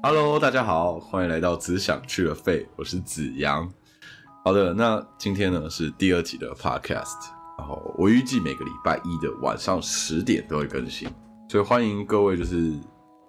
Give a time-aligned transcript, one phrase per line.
[0.00, 3.68] Hello，大家好，欢迎来到只想去了肺，我是子阳。
[4.44, 7.16] 好的，那今天呢是第二集的 Podcast，
[7.58, 11.08] 然后我预计每个礼拜一的晚上十点都会更新，
[11.48, 12.78] 所以欢迎各位就是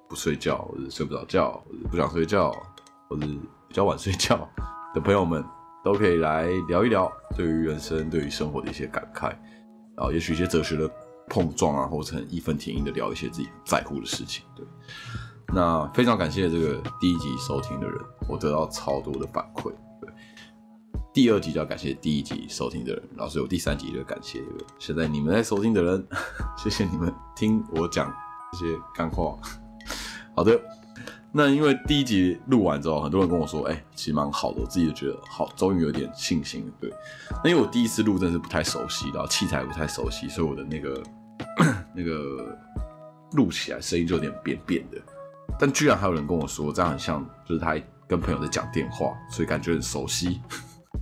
[0.08, 2.52] 不睡觉或者睡不着觉或者不想睡觉
[3.10, 3.26] 或者
[3.68, 4.48] 比较晚睡觉
[4.94, 5.44] 的朋友们，
[5.84, 9.30] 都可以来聊一聊对于人生、对于生活的一些感慨，
[9.98, 10.88] 然后也许一些哲学的
[11.28, 14.64] 碰撞啊，或者很义愤填膺的聊一些自己在乎的事情，对。
[15.52, 17.98] 那非常感谢这个第一集收听的人，
[18.28, 19.72] 我得到超多的反馈。
[20.00, 20.10] 对，
[21.12, 26.08] 第二集就要感谢第一集收听的人，然后所以我第三集就感谢这个现在你们在收听的人，
[26.56, 28.14] 谢谢你们听我讲
[28.54, 29.36] 这些干话。
[30.36, 30.60] 好的，
[31.32, 36.74] 那因为第一集录完之后，很多人跟我说，哎，其实蛮好的，我自己就觉得好，终于有点信心了。
[36.80, 36.94] 对，
[37.44, 41.04] 那因为我第一次录真是不太熟悉，然后器材不太熟悉，所以我的那个
[41.94, 42.56] 那个
[43.34, 44.98] 录起来声音就有点扁扁的。
[45.60, 47.76] 但居然还有人跟我说，这样很像，就是他
[48.08, 50.40] 跟朋友在讲电话，所以感觉很熟悉。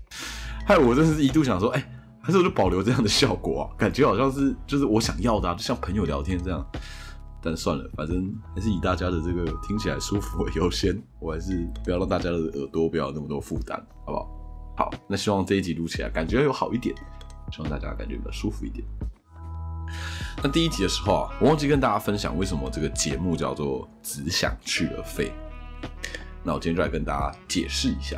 [0.65, 1.89] 害我真是一度想说，哎，
[2.21, 6.65] 还是我就保留这样的效果啊，感觉好像是就是我想要的，啊就像朋友聊天这样。
[7.39, 14.29] 但算了，反正还是以大家的这个听起来舒服为优先，我还是不要让大家的耳朵不要那么多负担，好不好？
[14.75, 16.95] 好，那希望这一集录起来感觉有好一点，
[17.51, 18.85] 希望大家感觉比较舒服一点。
[20.43, 25.31] 那第一集的时候啊，我忘记跟大家分享为什么这个节目叫做“只想去而废”。
[26.43, 28.17] 那我今天就来跟大家解释一下，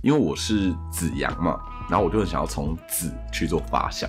[0.00, 1.58] 因为我是子阳嘛，
[1.90, 4.08] 然后我就很想要从“子”去做发想。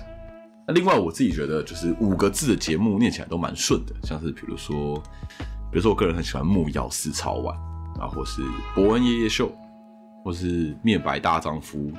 [0.66, 4.96] 那另外我自己觉得，就是五个字的节目念起来都蛮顺的，像是比如说，
[5.70, 7.54] 比如说我个人很喜欢木曜四超玩，
[7.98, 8.40] 然后或是
[8.74, 9.52] 伯恩夜夜秀，
[10.24, 11.90] 或是面白大丈夫，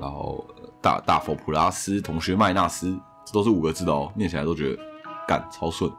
[0.00, 0.44] 然后
[0.80, 2.98] 大大佛普拉斯同学麦纳斯。
[3.32, 4.82] 都是五个字的哦，念起来都觉得
[5.26, 5.90] 干超顺。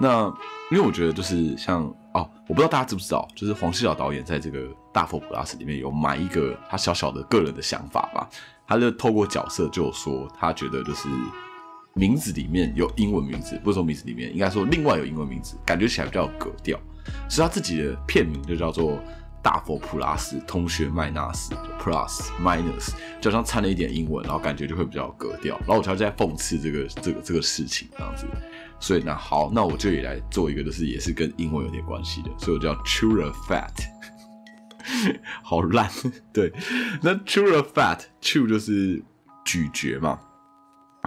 [0.00, 0.26] 那
[0.70, 4.60] 因为我觉得就是像哦，我不知道大家知不知道，就是黄西晓导演在这个
[4.92, 8.28] 《大佛普拉斯》里面有埋一个他小小的个人的想法吧。
[8.66, 11.08] 他就透过角色就说，他觉得就是
[11.94, 16.78] 名字里面有英文名字，不是说名字里面，应该说另外有英文名字，感觉起来比较格调。
[17.28, 18.98] 是他自己的片名就叫做。
[19.46, 25.56] 大佛普拉斯同学麦纳斯 plus minus 就像掺了一点英文，然后感觉就会比较格调。
[25.58, 28.26] 然后我就在讽刺这个这个这个事情这样子。
[28.80, 32.30] 所以呢，好，那我这里来做一个，就是也是跟英文有点关系的。
[32.38, 33.70] 所以我叫 chew the fat，
[35.44, 35.88] 好烂。
[36.32, 36.52] 对，
[37.00, 39.00] 那 chew the fat，chew 就是
[39.44, 40.18] 咀嚼嘛，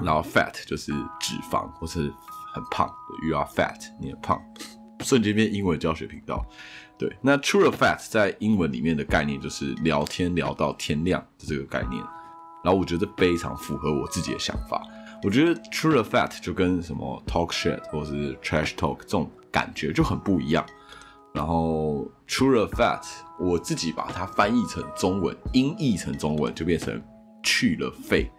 [0.01, 2.09] 然后 fat 就是脂肪或是
[2.53, 2.89] 很胖。
[3.27, 4.41] You are fat，你很胖。
[5.01, 6.45] 瞬间变英文教学频道。
[6.99, 12.03] 对，那 true or fat 在英文里面的概念就是聊天聊到天亮的这个概念，
[12.61, 14.85] 然后我觉得非常符合我自己的想法。
[15.23, 20.65] 我觉得 true or fat 就跟什么 talk shit 或是 trash talk 这种感觉就很不一样。
[21.33, 23.01] 然后 true or fat
[23.39, 27.01] 我自己把它翻译成中文，音译成中文就变成
[27.41, 28.29] 去了肺。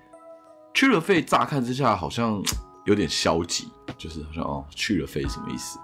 [0.74, 2.42] 去了肺，乍看之下好像
[2.84, 5.78] 有点消极，就是好像哦去了肺什么意思？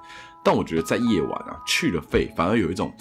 [0.47, 2.95] 但我觉得在夜晚啊，去了肺反而有一种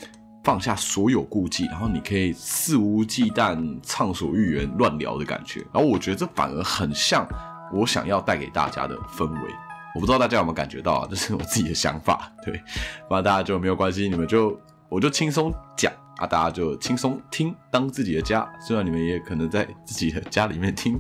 [0.44, 5.60] 放下所有顾忌，然后你可以肆无忌惮、畅所欲言、乱聊的感觉。
[5.72, 7.24] 然后我觉得这反而很像
[7.72, 9.56] 我想要带给大家的氛围。
[9.94, 11.08] 我不知道大家有没有感觉到啊？
[11.08, 12.32] 这是我自己的想法。
[12.44, 12.60] 对，
[13.08, 18.52] 反正大家就没有关系，你们就我就轻松讲啊，大家就轻松听，当自己的家。
[18.60, 21.00] 虽然你们也可能在自己的家里面听。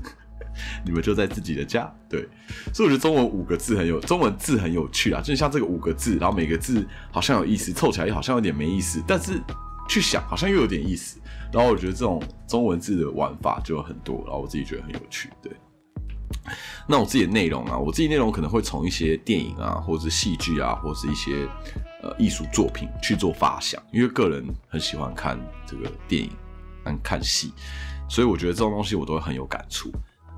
[0.85, 2.27] 你们就在自己的家，对，
[2.73, 9.41] 所以我觉得中文五个字很有，中文字很有趣啊，就像这个五个字，然后每个字好像有意思，凑起来又好像有点没意思，但是
[9.87, 11.19] 去想好像又有点意思，
[11.51, 15.51] 然后我觉得这种中文字的玩法就很多，然后我自己觉得很有趣，对。
[16.87, 21.47] 那我自己的内容啊，我自己内容可能会从一些电影啊，或者是戏剧啊，或者是一些
[22.03, 26.29] 呃艺术作品去做发想，因为个人很喜欢看这个电影，
[26.83, 27.51] 看看戏，
[28.07, 29.91] 所以我觉得这种东西我都会很有感触。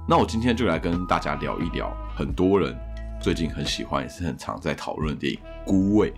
[0.10, 2.74] 那我今天就来跟大家聊一聊，很多人
[3.20, 6.10] 最近很喜欢，也是很常在讨论的电影《孤味》，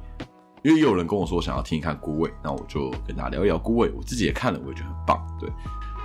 [0.62, 3.90] 因为也有人跟我说想要听一看《孤味》，那我就跟大家聊一聊《孤味》。
[3.98, 5.20] 我自己也看了，我也觉得很棒。
[5.40, 5.50] 对，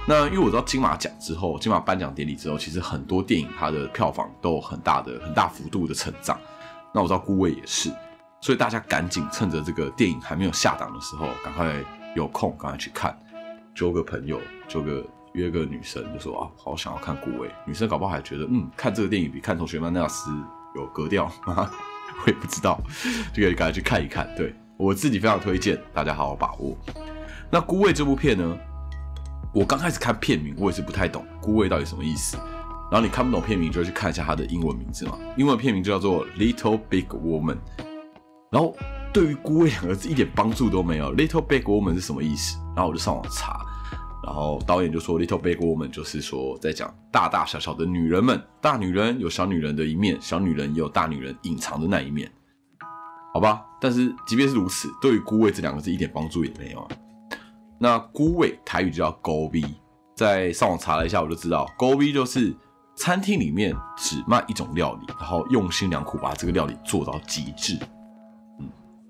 [0.09, 6.41] 那因为我知道金马奖之后，金马颁奖典礼之后，其实很多电影它的票房都有很大的、很大幅度的成长。
[6.91, 7.93] 那我知道《孤味》也是，
[8.41, 11.75] 所以大家赶紧趁着这个电影还没有下档的时候，赶快
[12.17, 13.15] 有空赶快去看，
[13.75, 15.05] 揪个朋友，揪个。
[15.35, 17.51] 约个女生就说啊，好想要看古味。
[17.67, 20.31] 女生搞不好还觉得，嗯，看这个电影比看同学曼纳斯
[20.77, 21.71] 有格调 啊。
[22.25, 22.81] 我也不知道，
[23.35, 24.33] 就可以赶快去看一看。
[24.37, 26.77] 对我自己非常推荐，大家好好把握。
[27.51, 28.57] 那孤味这部片呢，
[29.53, 32.37] 我刚开始看片名，我也是不太懂孤味到底什么意思。
[32.93, 35.19] 然后你看不懂片名，就会去看一下它的英文名字嘛。
[35.37, 37.59] 英文片名就叫做 Little Big Woman。
[38.53, 38.77] 然后
[39.13, 41.13] 对于孤味两个字一点帮助都没有。
[41.17, 42.57] Little big woman 是什么意思？
[42.77, 43.61] 然后我就上网查，
[44.25, 52.31] 然后导演就说 Little big woman 就是说在讲大大小小的女人们，大女人有小女人的一面，小女人也有大女人隐藏的那一面，
[53.33, 53.65] 好吧？
[53.81, 56.89] 但是即便是如此，对于孤味这两个字一点帮助也没有啊。
[57.79, 59.63] 那孤味台语就叫勾逼，
[60.17, 62.55] 在上网查了一下，我就知道勾逼就是
[62.97, 67.79] 餐厅里面只卖一种料理，然后用心良苦把这个料理做到极致。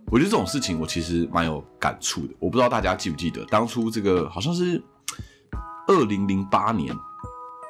[0.06, 2.34] 我觉得这种事情我其实蛮有感触的。
[2.38, 4.82] 我不知道大家记不记得，当初这个好像是
[5.86, 6.94] 二零零八年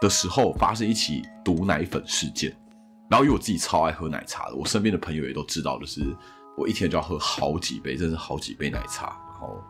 [0.01, 2.57] 的时候发生一起毒奶粉事件。
[3.11, 6.17] 然后因为我自己超爱喝奶茶的，我身边的朋友也都知道，就是
[6.57, 9.17] 我一天就要喝好几杯，真是好几杯奶茶。
[9.31, 9.63] 然后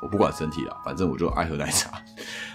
[0.00, 1.90] 我不管身体了，反正我就爱喝奶茶。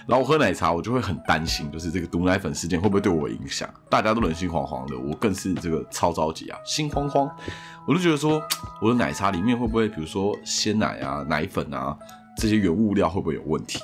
[0.06, 3.68] 然后我喝奶茶，我就会很担心，就是这个毒奶粉事件会不会对我影响？
[3.90, 7.30] 大家都人心惶惶的，我更是这个超着急啊，心慌慌。
[7.86, 8.42] 我就觉得说，
[8.80, 11.96] 我的奶茶里面会不会，比如说鲜奶啊、奶粉啊
[12.38, 13.80] 这些原物料会不会有问题？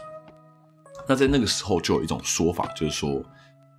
[1.09, 3.25] 那在那个时候就有一种说法，就是说，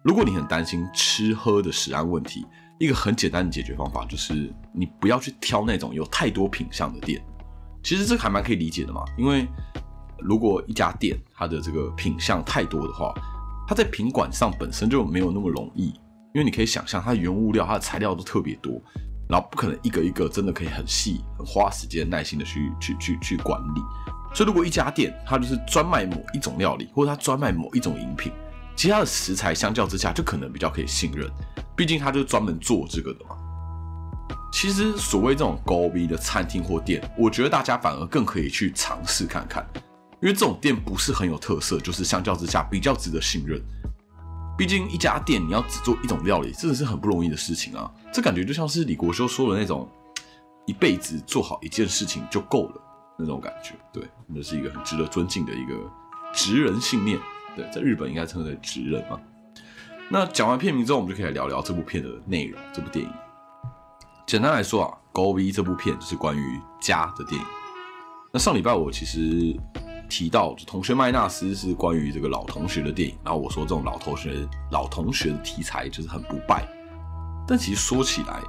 [0.04, 2.46] 如果你很担心吃喝的食安问题，
[2.80, 7.24] 一个很简单的解决方法就是你不要去挑那种有太多品相的店。
[7.84, 9.48] 其实这个还蛮可以理解的嘛，因为
[10.18, 13.14] 如果一家店它的这个品相太多的话，
[13.68, 15.90] 它在品管上本身就没有那么容易，
[16.34, 18.82] 因为你可以想象它的原物料、它的材料都特别多。
[19.30, 23.82] 然后不可能一个一个真的可以很细、很花时间、耐心的去去去去管理。
[24.34, 28.32] 所以如果一家店它就是专卖某一种料理，或者它专卖某一种饮品，
[28.76, 31.30] 其他的食材相较之下就可能比较可以信任，
[31.76, 33.36] 毕竟它就是专门做这个的嘛。
[34.52, 39.66] 其实所谓这种高逼的餐厅或店，我觉得大家反而更可以去尝试看看，
[40.22, 43.62] 因为这种店不是很有特色，就是相较之下比较值得信任。
[44.58, 47.90] 毕竟一家店你要只做一种料理，真的是很不容易的事情啊！
[48.12, 49.88] 这感觉就像是李国修说的那种，
[50.66, 52.82] 一辈子做好一件事情就够了
[53.20, 53.76] 那种感觉。
[53.92, 55.76] 对，那是一个很值得尊敬的一个
[56.34, 57.20] 职人信念。
[57.56, 59.20] 对，在日本应该称为职人嘛。
[60.10, 62.60] 那讲完片名之后，我们就可以来聊聊这部片的内容。
[62.74, 63.12] 这部电影，
[64.26, 67.48] 简单来说啊，《高 V》这部片就是关于家的电影。
[68.32, 69.56] 那上礼拜我其实。
[70.12, 76.68] 提到同学麦纳斯是关于这个老同学的电影，然后我说这种老同学老同学的题材就是很不败，
[77.48, 78.42] 但其实说起来，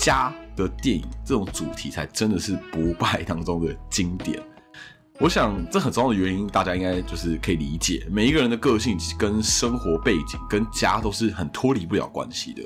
[0.00, 4.42] 家的电影这种主题才真的是不败当中的经典。
[5.18, 12.62] 我想这很重要的原因，大家应该就是可以理解，每一个人的个性跟生活背景跟家都是很脱离不了关系的，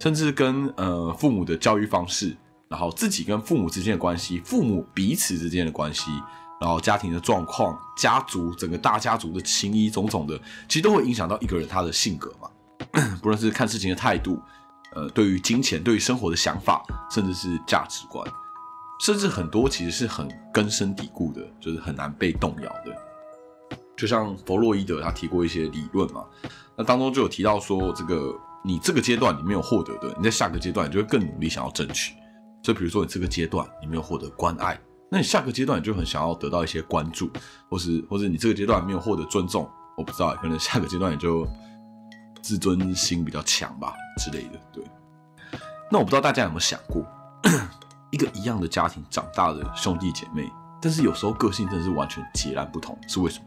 [0.00, 2.36] 甚至跟呃父母的教育方式，
[2.68, 6.10] 然后自己跟父母之间的关系，父母彼此之间的关系。
[6.58, 12.48] 然后家庭的状况、家族整个大家族的情谊种种的，其实都会影响到一个人他的性格嘛。
[13.20, 14.40] 不论是看事情的态度，
[14.96, 18.26] 呃，对于金钱、对于生活的想法，甚至是价值观，
[18.98, 22.96] 甚至很多其实是很根深蒂固的，就是很难被动摇的。
[23.94, 26.24] 就像弗洛伊德他提过一些理论嘛，
[26.76, 28.34] 那当中就有提到说，这个
[28.64, 32.14] 你这个阶段你没有获得的，你在下个阶段你就会更努力想要争取。
[32.62, 34.80] 就比如说你这个阶段你没有获得关爱。
[35.10, 37.30] 那你下个阶段你就很想要得到一些关注，
[37.70, 41.46] 或是或者你这个阶段没有获得尊重，我不知道，可能下个阶段你就
[42.42, 44.60] 自尊心比较强吧之类的。
[44.72, 44.84] 对，
[45.90, 47.04] 那我不知道大家有没有想过，
[48.10, 53.44] 一个一样的家庭长大的兄弟姐妹，但是有时候个性真是完全截然不同，是为什么？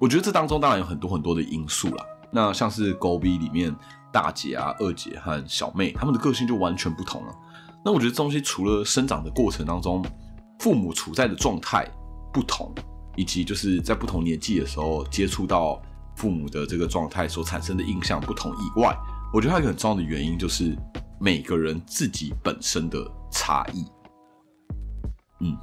[0.00, 2.04] 我觉得这当中当然有很多很多的因素啦。
[2.30, 3.74] 那像是高 B 里面
[4.12, 7.34] 大姐啊、二姐和小妹，他们的个性就完全不同了。
[7.84, 10.04] 那我觉得这东西除了生长的过程当中，
[10.58, 11.88] 父母处在的状态
[12.32, 12.70] 不同，
[13.16, 15.80] 以及就是在不同年纪的时候接触到
[16.14, 18.94] 父母的这个状态所产生的印象不同以外，
[19.32, 20.76] 我觉得还有一个很重要的原因就是
[21.20, 22.98] 每个人自己本身的
[23.30, 23.84] 差异。
[25.40, 25.56] 嗯，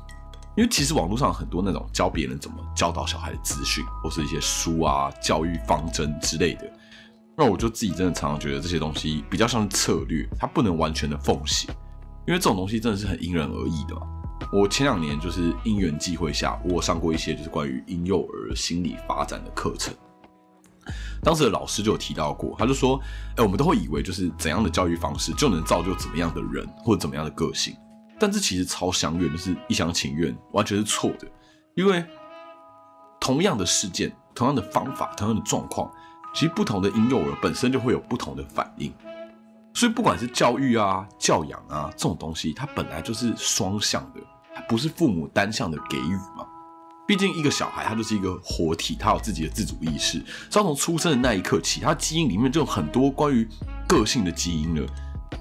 [0.55, 6.71] 因为其实网络上很多那种教别人怎么教导小孩的资讯，或是一些书啊、教育方针之类的，
[7.35, 11.69] 那我就自己真的常常觉得这些东西比较像是策略，它不能完全的奉行，
[12.27, 14.01] 因为这种东西真的是很因人而异的嘛。
[14.53, 19.91] 我前两年就是因缘际会下，我上过一些就是关于婴幼儿心理发展的课程。
[21.23, 22.99] 当时的老师就有提到过，他就说
[23.37, 27.75] ：“哎，我们都会以为就是怎样的教育方式就能造就怎么样的人或者怎么样的个性，
[28.19, 31.27] 但这其实超相远，就是一厢情愿，完全是错的。
[31.75, 32.05] 因为
[33.19, 35.91] 同样的事件、同样的方法、同样的状况，
[36.33, 38.93] 其实不同的婴幼儿本身就会有不同的反应。”
[39.73, 44.21] 所以，不管是教育啊、教养啊这种东西，它本来就是双向的，
[44.55, 46.47] 它不是父母单向的给予嘛。
[47.07, 50.23] 毕竟，一个小孩他就是一个活体，他有自己的自主意识。
[50.49, 53.47] 从出生的那一刻起，他基因里面就有很多关于
[53.87, 54.87] 个性的基因了。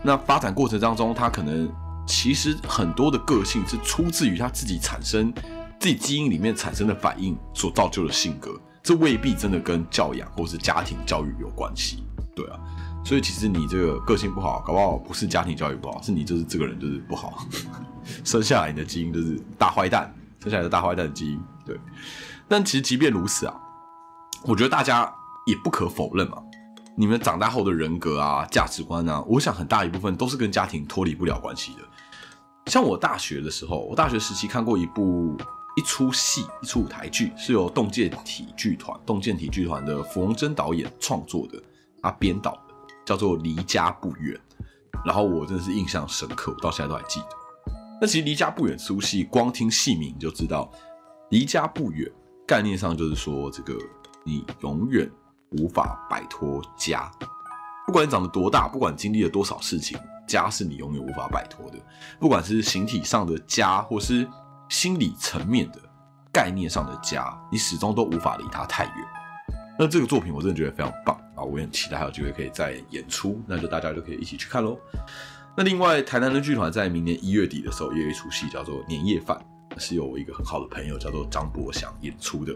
[0.02, 1.66] 那发展过程当中，他可能
[2.06, 5.32] 其实很多的个性是出自于他自己产生
[5.80, 12.04] 自己基因里面产生的反应所造就的性格，这未必真的跟教养或是家庭教育有关系。
[12.36, 12.60] 对啊，
[13.04, 17.46] 所以其实你这个个性不好，搞不好不是家庭教育不好，是你就是这个人就是不好，
[18.22, 21.40] 生下来你的基因就是大坏蛋，生下来的大坏蛋基因。
[21.64, 21.78] 对，
[22.48, 23.54] 但其实即便如此啊，
[24.44, 25.12] 我觉得大家
[25.46, 26.38] 也不可否认嘛。
[26.96, 31.80] 你们长大后的人格啊、价值观啊，我想很大一部分都是跟家庭脱离不了关系的。
[32.66, 35.36] 像我大学的时候，我大学时期看过一部
[35.76, 41.60] 一出戏、一出舞台剧，是由洞见体剧团、洞见体剧团的芙蓉珍导演创作的，
[42.00, 44.38] 他编导的，叫做《离家不远》。
[45.04, 47.26] 然后我真的是印象深刻，我到现在都还记得。
[48.00, 50.70] 那其实《离家不远》出戏，光听戏名就知道，
[51.34, 52.08] 离家不远，
[52.46, 53.76] 概念上就是说，这个
[54.22, 55.10] 你永远。
[55.58, 57.08] 无法摆脱家，
[57.86, 61.78] 不管你长得多大，不管经历了多少事情，家是你永远无法摆脱的。
[62.18, 64.28] 不管是形体上的家，或是
[64.68, 65.78] 心理层面的
[66.32, 68.94] 概念上的家，你始终都无法离它太远。
[69.78, 71.44] 那这个作品我真的觉得非常棒啊！
[71.44, 74.76] 我也很期待还有机会可以再演出，那就大家就可以一起去看喽。
[75.56, 79.38] 那另外，台南的剧团在明年一月底的时候也有一出戏，叫做《年夜饭》，
[79.78, 82.54] 是有我一个很好的朋友叫做张博祥演出的。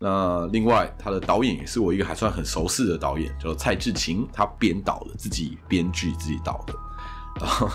[0.00, 6.74] 那另外，他的导演也是我一个还算很熟悉的导演，叫蔡志勤，他编导的，自己编剧自己导的。
[7.44, 7.70] 啊，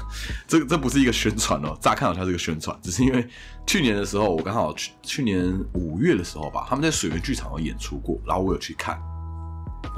[0.48, 3.27] 这这不是一个宣传哦，乍看好像是个宣传，只是因为
[3.65, 9.01] 去年的时候，我刚好去去年五月的时候吧，他们在水源剧场有演出过，然后我有去看，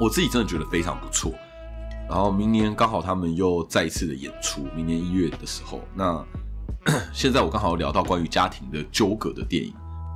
[0.00, 1.32] 我自己真的觉得非常不错。
[2.08, 6.24] 然后明年刚好他们又再一次的演出，明年一月的时候，那
[7.12, 9.74] 现在我刚好聊到关于家庭的纠葛的电影。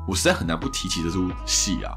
[0.09, 1.95] 我实在很难不提起这出戏啊！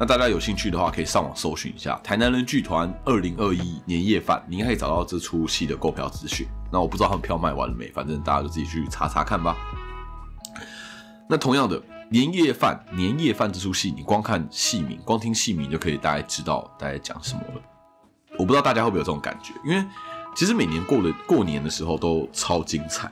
[0.00, 6.46] 那大家有兴趣的话，可以上网搜寻一下台南人剧团二零二一年夜饭，你应该可以找到这出戏的购票资讯。
[6.72, 9.56] 那我不知道他们票卖完了没，反正大家就自己去查查看吧。
[11.28, 17.62] 那同样的年夜饭，年夜饭这出戏，你光看戏名，光听戏名就可以大概知道大概讲什么了。
[18.38, 19.84] 我不知道大家会不会有这种感觉，因为
[20.34, 23.10] 其实每年过的过年的时候都超精彩。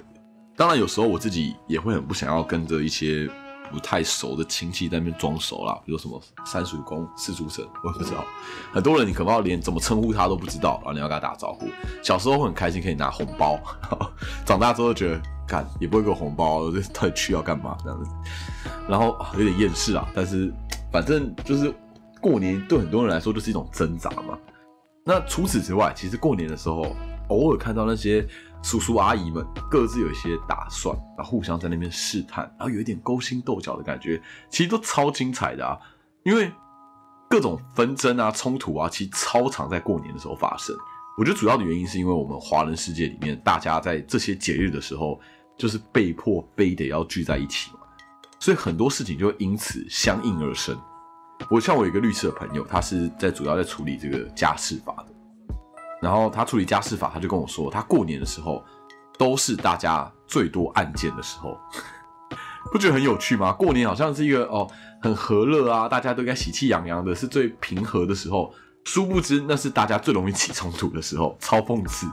[0.60, 3.26] 当然有时候我自己也会很不想要跟着一些。
[3.72, 8.24] 不太熟的亲戚在那边装熟啦，比如什么三叔公、四叔婶，我也不知道。
[8.72, 11.68] 很多人你可能连怎么称呼他都不知道，然后你要跟他打招呼。
[12.02, 13.56] 小时候很开心可以拿红包，
[14.44, 18.10] 长大之后觉得干也不会给我红包，这到底去要干嘛这样子？
[18.88, 20.10] 然后有点厌世啊。
[20.12, 20.52] 但是
[20.90, 21.72] 反正就是
[22.20, 24.36] 过年对很多人来说就是一种挣扎嘛。
[25.04, 26.92] 那除此之外，其实过年的时候
[27.28, 28.26] 偶尔看到那些。
[28.62, 35.78] 叔叔阿姨们各自有一些打算，然后互相在那边试探，然后有一点勾心斗角的感觉，其实都超精彩的啊！
[36.22, 36.52] 因为
[37.28, 40.76] 各种纷争啊、冲突啊，其实超常在过年的时候发生。
[41.18, 45.20] 我觉得主要的原因是因为我们华人世界里面，大家在这些节日的时候，
[45.56, 47.80] 就是被迫非得要聚在一起嘛，
[48.38, 50.78] 所以很多事情就因此相应而生。
[51.50, 55.14] 我像我有一个律师的朋友，他是在主要在处理这个家事法的。
[56.00, 58.64] 然后他处理家事法，他就跟我说，他过年的时候
[59.18, 61.58] 都是大家最多案件的时候，
[62.72, 63.52] 不觉得很有趣吗？
[63.52, 64.68] 过年好像是一个哦
[65.02, 68.52] 很和乐啊，大家都应该喜气洋洋的，是最平和的时候。
[68.82, 72.06] 殊不知那是大家最容易起冲突的时候， 超讽刺。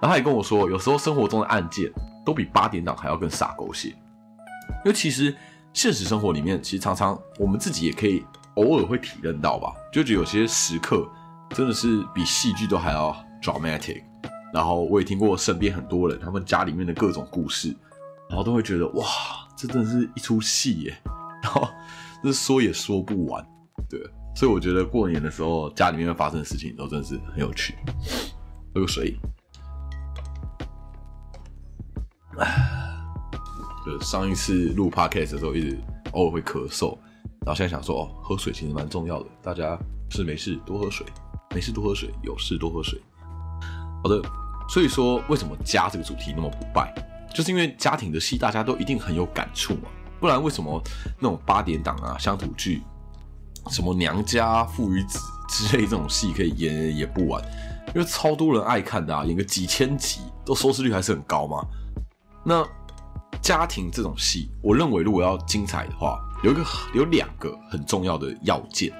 [0.00, 1.88] 然后他也跟我说，有时候生活中的案件
[2.26, 3.90] 都比八点档还要更傻狗血。
[4.84, 5.34] 因为其实
[5.72, 8.26] 现实生活里面，其实常常我们自己也可以
[8.56, 11.08] 偶尔会体认到吧，就觉得有些时刻
[11.50, 13.16] 真的是比戏剧都还要。
[13.42, 14.02] dramatic，
[14.52, 17.74] 然后我也听过身边很多人他们家里面的各种故事，
[18.28, 19.04] 然后都会觉得哇，
[19.56, 20.96] 这真的是一出戏耶，
[21.42, 21.68] 然后
[22.22, 23.46] 这说也说不完，
[23.88, 24.00] 对，
[24.34, 27.74] 所以我觉得过年的时候家里面发生的事情都真的是很有趣。
[28.74, 29.18] 喝个水，
[33.86, 35.78] 就上一次录 podcast 的时候一直
[36.12, 36.96] 偶尔会咳嗽，
[37.40, 39.78] 然后现在想说哦，喝水其实蛮重要的，大家
[40.10, 41.06] 是没事多喝水，
[41.54, 43.00] 没事多喝水，有事多喝水。
[44.02, 44.22] 好的，
[44.68, 46.92] 所以说为什么家这个主题那么不败，
[47.34, 49.88] 就是因为家庭的戏大家都一定很有感触嘛，
[50.20, 50.80] 不然为什么
[51.18, 52.82] 那种八点档啊、乡土剧，
[53.70, 57.42] 什么娘家父与子之类这种戏可以演演不完，
[57.94, 61.66] 因为超多人爱看的啊，演个几千集都收视率还是很高嘛。
[62.44, 62.66] 那
[63.42, 66.64] 家庭这种戏，我认为如果要精彩的话，有一个
[66.94, 68.92] 有两个很重要的要件，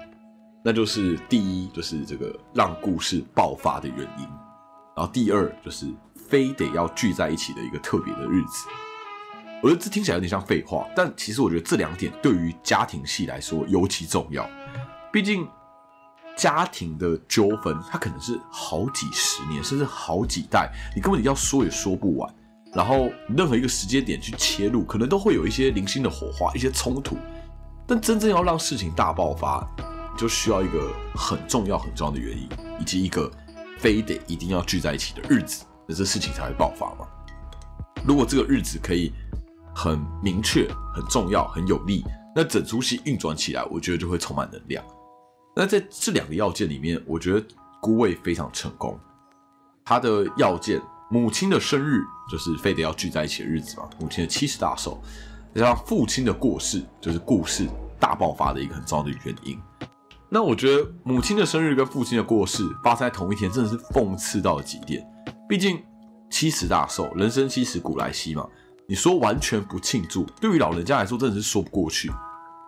[0.64, 4.26] 那就是第一就是这个让故事爆发的原因。
[4.98, 5.86] 然后第二就是
[6.28, 8.66] 非得要聚在一起的一个特别的日子，
[9.62, 14.44] 我觉得这听起来有点像废话，但其实我觉得这两点对于家庭戏来说尤其重要。
[15.12, 15.46] 毕竟
[16.36, 22.34] 家庭的纠纷，它可能是好几十年，甚至好几代，你根本要说也说不完。
[22.74, 27.16] 然后任何一个时间点去切入，可能都会有一些零星的火花、一些冲突。
[27.86, 29.64] 但真正要让事情大爆发，
[30.16, 32.48] 就需要一个很重要、很重要的原因，
[32.80, 33.30] 以及一个
[33.78, 37.06] 非得一定要聚在一起的日子，那这事情才会爆发嘛。
[38.04, 39.12] 如果这个日子可以
[39.74, 42.04] 很明确、很重要、很有力，
[42.34, 44.84] 那整出戏运转起来，我觉得就会充满能量。
[45.56, 47.44] 那在这两个要件里面，我觉得
[47.80, 48.98] 孤位非常成功。
[49.84, 50.80] 他的要件，
[51.10, 55.00] 母亲的生日就是非得要聚在一起的日子嘛，母亲的七十大寿。
[55.54, 57.66] 加上父亲的过世，就是故事
[57.98, 59.58] 大爆发的一个很重要的原因。
[60.30, 65.06] 那我觉得母亲的生日跟父亲的过世发生在同一天，真的是讽刺到了极点。
[65.48, 65.82] 毕竟
[66.30, 68.46] 七十大寿，人生七十古来稀嘛，
[68.86, 72.12] 你说完全不庆祝，对于老人家来说真的是说不过去。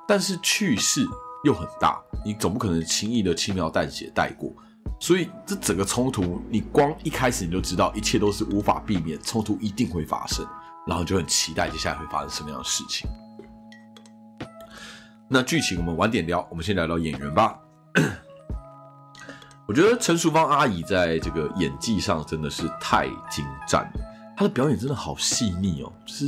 [0.08, 1.06] 但是去世
[1.44, 4.50] 又很大，你总不可能轻易的轻描淡写带过。
[4.98, 10.46] 所以这整个冲突，你光一开始你就知道，一切都是无法避免，冲突一定会发生。
[10.86, 13.08] 然后就很期待接下来会发生什么样的事情。
[15.32, 17.56] 那剧情我们晚点聊，我们先聊聊演员吧。
[19.64, 24.00] 我觉得陈淑芳阿姨在这个演技上真的是太精湛了，
[24.36, 26.24] 她的表演真的好细腻哦，就是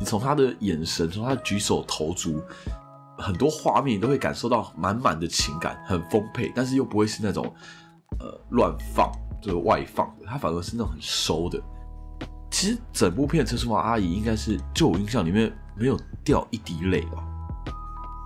[0.00, 2.42] 你从她的眼神，从她的举手投足，
[3.18, 7.54] 很多画面都会感受到满满的情感，很丰沛，但是又不会是那种
[8.20, 11.62] 呃乱放，就是外放，她反而是那种很收的。
[12.50, 17.22] 其实整部片陈淑芳阿姨应该是，就我印象里面没有掉一滴泪吧。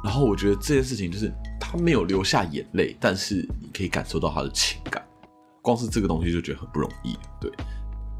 [0.03, 5.05] 然后我觉得这件事情就是他没有流下眼泪，但是你可以感受到他的情感。
[5.63, 7.17] 光是这个东西就觉得很不容易。
[7.41, 7.53] 对，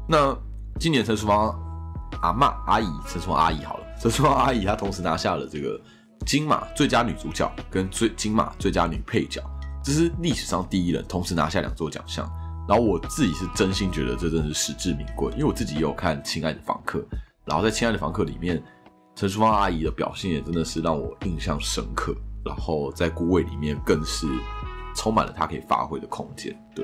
[0.07, 0.37] 那
[0.79, 1.53] 今年陈淑芳
[2.21, 5.81] 阿妈阿姨陈淑芳阿姨好了，陈淑芳阿姨她同时拿下了这个
[6.25, 9.41] 金马最佳女主角跟最金马最佳女配角，
[9.83, 12.29] 这是历史上第一人同时拿下两座奖项。
[12.69, 16.99] 然后我自己是真心觉得这真的是实至名归，因为我自己也有看《亲爱的房客》，
[17.43, 18.61] 然后在《亲爱的房客》里面，
[19.15, 22.15] 陈淑芳阿姨的表现也真的是让我印象深刻。
[22.43, 24.25] 然后在《孤味》里面更是
[24.95, 26.59] 充满了她可以发挥的空间。
[26.73, 26.83] 对，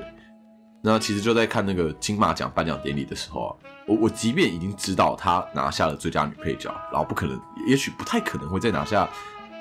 [0.80, 9.08] 那其实就在看那个金马奖颁奖典礼的时候啊，我我即便已经知道她拿下了最佳女配角，然后不可能，也许不太可能会再拿下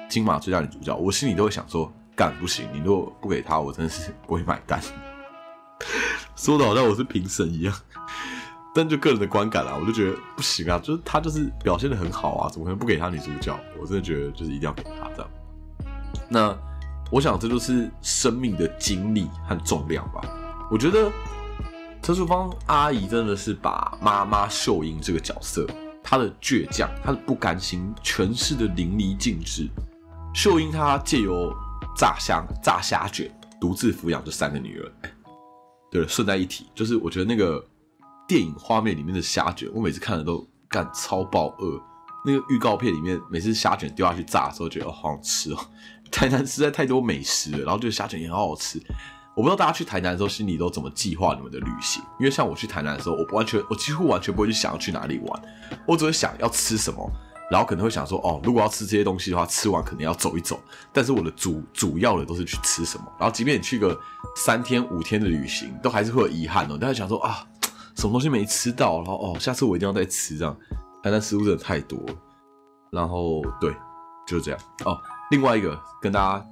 [0.07, 4.79] 金马最佳女主角，我心里都会想说，干不行，你如果不给她，我真的是不会买单。
[6.35, 7.73] 说的好像我是评审一样，
[8.77, 13.59] 但就个人的观感啊，我就觉得不行啊，就是他就是表现的很好啊，怎么可能不给他女主角？
[13.81, 15.29] 我真的觉得就是一定要给他这样。
[16.29, 16.55] 那
[17.09, 20.21] 我想这就是生命的经历和重量吧。
[20.69, 21.11] 我觉得
[22.03, 25.65] 陈淑芳阿姨真的是把妈妈秀英这个角色，
[26.03, 29.67] 她的倔强，她的不甘心，诠释的淋漓尽致。
[30.35, 31.51] 秀英她借由
[31.97, 34.91] 炸香炸虾卷，独自抚养这三个女儿。
[35.89, 37.65] 对了，顺带一提，就是我觉得那个
[38.27, 41.81] 电影画面里面的虾卷，我每次看了都干超爆饿。
[42.25, 45.57] 那个预告片里面，每次虾卷丢下去炸的时候，觉得好想吃哦。
[46.11, 48.81] 台南实在太多美食了，然后觉得虾卷也很好吃。
[49.33, 52.03] 我不知道大家去台南的时候，心里都怎么计划你们的旅行？
[52.19, 55.41] 因为像我去台南的时候，我完全，我几乎完全不会去想要去哪里玩，
[55.85, 57.09] 我只会想要吃什么。
[57.49, 60.59] 然后可能会想说，哦，如果要吃这些东西的话，吃完可能要走一走。
[60.91, 63.05] 但是我的主主要的都是去吃什么。
[63.17, 63.97] 然后即便你去个
[64.35, 66.77] 三天五天的旅行，都还是会有遗憾哦。
[66.77, 67.47] 大家想说啊，
[67.97, 70.55] 什么东西没吃到，然后哦，下次我一定要再吃这样。
[71.03, 72.13] 台南食物真的太多了。
[72.91, 73.75] 然后对，
[74.27, 74.97] 就是这样哦。
[75.31, 76.45] 另外一个跟大家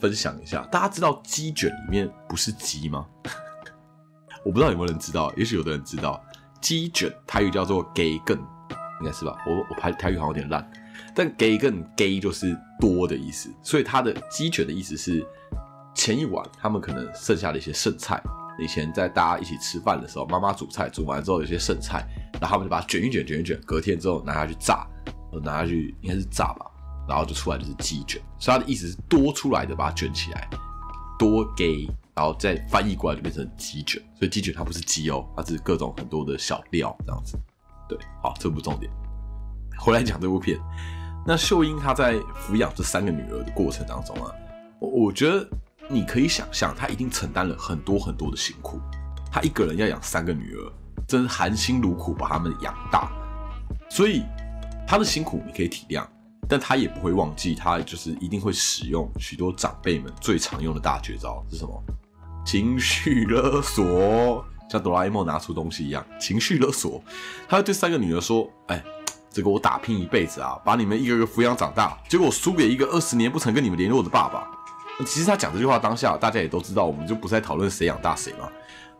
[0.00, 3.06] 分享一下，大家知道鸡卷里面不是鸡吗？
[4.44, 6.20] 我不知道有没有人知道，也许有的人知道，
[6.60, 8.36] 鸡卷台语叫做 gay 更。
[9.00, 10.66] 应该是吧，我我台台语好像有点烂，
[11.14, 15.22] 但 gay 更 gay 就是多的意思，所以它的鸡卷的意思是
[15.94, 18.18] 前一晚他们可能剩下的一些剩菜，
[18.58, 22.06] 以前在大家一起吃饭的时候，妈妈煮菜煮完之后有些剩菜，
[22.40, 24.86] 然后他们就把它卷一卷卷一卷，隔天之后拿下去炸，
[25.42, 26.66] 拿下去应该是炸吧，
[27.08, 30.48] 然后就出来就是鸡卷，所以它的意思是多出来的把它卷起来，
[31.18, 37.38] 多给然后再翻译过来就变成鸡卷，所以鸡卷它不是鸡哦，它是各种很多的小料这样子。
[37.88, 38.90] 对，好，这不重点。
[39.78, 40.58] 回来讲这部片，
[41.26, 44.32] 那秀英她在抚养这三个女儿的过程当中啊，
[44.80, 45.46] 我我觉得
[45.88, 48.80] 你可以想象，他一定承担了很多很多的辛苦。
[49.30, 50.72] 他一个人要养三个女儿，
[51.06, 53.10] 真是含辛茹苦把她们养大。
[53.88, 54.22] 所以
[54.86, 56.04] 他的辛苦你可以体谅，
[56.48, 61.82] 但他也不会忘记，他就是一定会使用许多长辈们最常用的大绝招是什么？
[62.44, 64.44] 情绪勒索。
[64.68, 67.00] 像哆啦 A 梦拿出东西一样，情绪勒索。
[67.48, 68.82] 他对三个女儿说：“哎，
[69.30, 74.50] 这个我打拼一辈子啊，把你们一个个抚养长大，结果输给一个二十年不曾跟你们联络的爸爸。”
[75.04, 78.48] 其实他讲这句话当下，大家也都知道，我们就不再讨论谁养大谁嘛。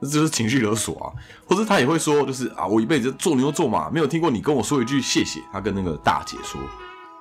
[0.02, 1.12] 这就是情绪勒索啊。
[1.46, 5.40] 或者他也会说，就是啊，我一辈子做牛做马，没有听过你跟我说一句谢谢。
[5.52, 6.60] 他跟那个大姐说。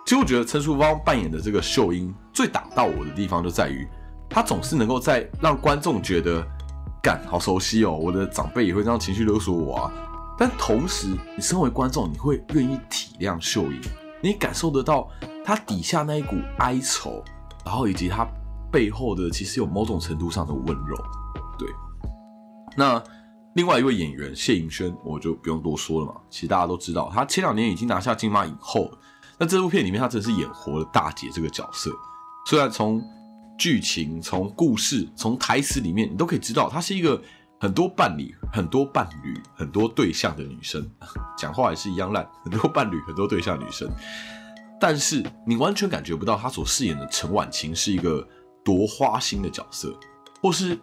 [0.05, 3.87] 其实我觉得陈淑芳扮演的这个秀英最打到我的地方就在于，
[4.29, 6.45] 她总是能够在让观众觉得，
[7.01, 9.91] 干好熟悉哦，我的长辈也会这样情绪勒索我啊。
[10.37, 13.81] 但同时，你身为观众，你会愿意体谅秀英，
[14.21, 15.09] 你感受得到
[15.43, 17.23] 她底下那一股哀愁，
[17.65, 18.27] 然后以及她
[18.71, 20.95] 背后的其实有某种程度上的温柔。
[21.57, 21.69] 对，
[22.75, 23.01] 那
[23.53, 28.91] 另外一位演员谢盈萱，我就不用多说了嘛，其实大家都知道，她前两年已经拿下金马影后。
[29.37, 31.91] 那这部片里面，她真的是演活了大姐这个角色。
[32.47, 33.01] 虽然从
[33.57, 37.21] 剧情、从故事、从台词里面，你都可以知道她是一个
[37.59, 40.85] 很多伴侣、很多伴侣、很多对象的女生，
[41.37, 42.25] 讲话也是一样烂。
[42.43, 43.89] 很多伴侣、很多对象女生，
[44.79, 48.25] 但是你完全感觉不到她所饰演的陈婉清是一个
[48.65, 49.97] 多花心的角色，
[50.41, 50.77] 或是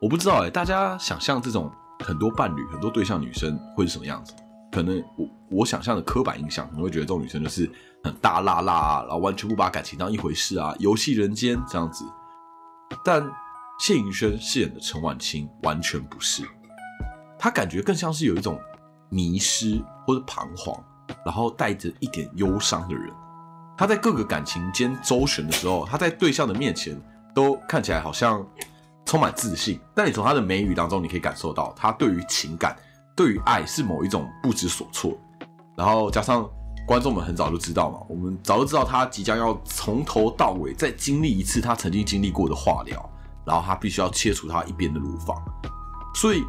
[0.00, 4.34] 我不知道哎，大家想象这种很多伴侣、很多对象女生会是什么样子？
[4.72, 7.70] 可能我我想象的刻板印象，可能会觉得这种女生就是
[8.02, 12.04] 很大辣辣啊，然后完全不把感情当一回事啊，游戏人间这样子。
[13.04, 13.22] 但
[13.78, 16.42] 谢盈萱饰演的陈婉清完全不是，
[17.38, 18.58] 她感觉更像是有一种
[19.10, 20.82] 迷失或者彷徨，
[21.24, 23.12] 然后带着一点忧伤的人。
[23.76, 26.98] 她在各个感情间周旋的时候，她在对象的面前
[27.34, 28.46] 都看起来好像
[29.04, 32.76] 充满自信，但你从他的眉宇当中，你可以感受到他对于情感。
[33.14, 35.12] 对于爱是某一种不知所措，
[35.76, 36.48] 然后加上
[36.86, 43.10] 观众们很早就知道嘛，我们早就知道他即将要从头到尾再经历一次他曾经经历过的化疗，
[43.44, 45.36] 然后他必须要切除他一边的乳房，
[46.14, 46.42] 所以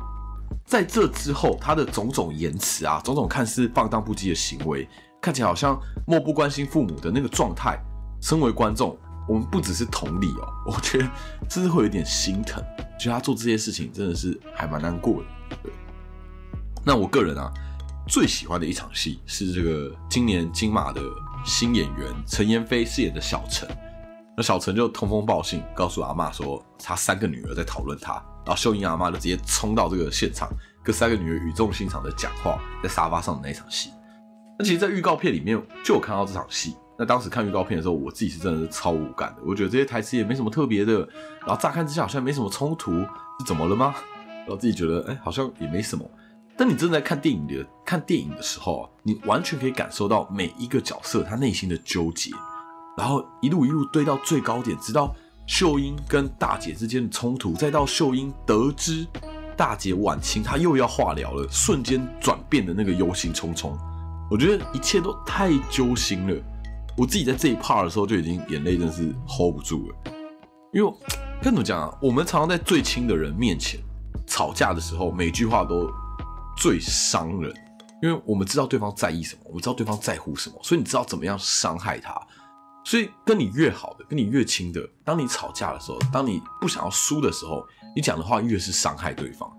[0.65, 4.87] 在这之后，他的种种言辞啊，种种看似放荡不羁的行为，
[5.21, 7.77] 看起来好像漠不关心父母的那个状态，
[8.21, 11.09] 身为观众，我们不只是同理哦， 我觉得
[11.49, 12.63] 真是会有点心疼，
[12.99, 15.69] 觉得他做这些事情真的是还蛮难过的。
[16.85, 17.51] 那我个人啊，
[18.07, 21.01] 最喜欢的一场戏是这个今年金马的
[21.45, 23.69] 新演员陈妍霏饰演的小陈。
[24.35, 28.13] 那小陈就通风报信，告诉阿妈说他三个女儿在讨论他，
[28.45, 30.49] 然后秀英阿妈就直接冲到这个现场，
[30.83, 33.91] 跟三个女儿语重心长的讲话，在沙发上的那一场戏。
[34.57, 35.55] 那其实，在预告片里面
[35.85, 36.75] 就有看到这场戏。
[36.97, 40.99] 那当时看预告片的时候，我自己是真的是超无感的，我觉得这些台词也没什么特别的，
[41.41, 43.95] 然后乍看之下好像没什么冲突，是怎么了吗？
[44.41, 46.05] 然后自己觉得，哎，好像也没什么。
[46.55, 52.29] 当你正在看电影的看电影的时候啊，你完全可以感受到每一个角色他内心的纠结，
[52.95, 55.15] 然后一路一路堆到最高点，直到
[55.47, 59.07] 秀英跟大姐之间的冲突，再到秀英得知
[59.57, 63.75] 大姐晚清她又要化疗了，瞬间转变的那个忧心忡忡。
[64.29, 66.43] 我觉得一切都太揪心了。
[66.97, 69.95] 我自己在这一 part 的时候就已经眼泪真是 hold 不住了，
[70.71, 70.93] 因为
[71.41, 71.97] 该怎么讲啊？
[72.01, 73.79] 我们常常在最亲的人面前
[74.27, 75.89] 吵架的时候，每句话都。
[76.55, 77.51] 最伤人，
[77.99, 82.15] 因为我们知道对方在意什么，我们知道对方在乎什么，所以你知道怎么样伤害他。
[82.85, 89.51] 所以跟你越好的，跟你越亲的，当你吵架的时候，当你不想要输的时候，你讲的话越是伤害对方。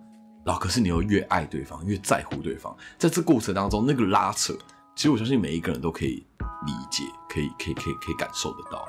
[0.45, 4.57] 然后可是你又越爱对方，越在乎对方，在这过程当中那个拉扯，
[4.95, 6.25] 其实我相信每一个人都可以
[6.65, 7.03] 理解，
[7.35, 8.87] 可以可以可以可以感受得到。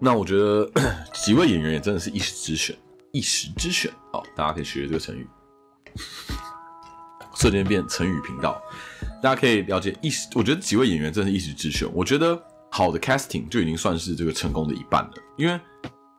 [0.00, 0.68] 那我觉得
[1.12, 2.74] 几位演员也真的是一时之选，
[3.12, 5.28] 一时之选哦，大家可以学这个成语。
[7.34, 8.60] 瞬间变成语频道，
[9.22, 10.28] 大家可以了解一时。
[10.34, 11.88] 我觉得几位演员真的是一时之选。
[11.92, 12.40] 我觉得
[12.70, 15.60] 好的 casting 就已经算是这个成功的一半了，因为